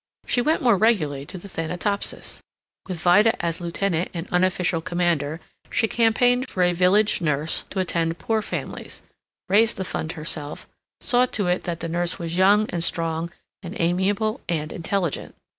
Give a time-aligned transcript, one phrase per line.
[0.25, 2.39] She went more regularly to the Thanatopsis.
[2.87, 5.39] With Vida as lieutenant and unofficial commander
[5.69, 9.03] she campaigned for a village nurse to attend poor families,
[9.47, 10.67] raised the fund herself,
[11.01, 13.29] saw to it that the nurse was young and strong
[13.61, 15.35] and amiable and intelligent.